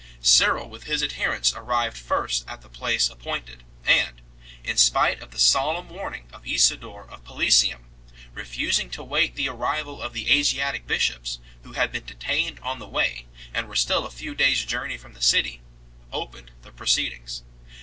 [0.23, 4.19] Cyril with his adherents arrived first at the place appointed, and
[4.63, 9.35] in spite of the solemn warning of Isidore of Pelu sium 6 refusing to wait
[9.35, 13.75] the arrival of the Asiatic bishops, who had been detained on the way, and were
[13.75, 15.61] still a few days journey from the city,
[16.11, 17.43] opened the proceedings.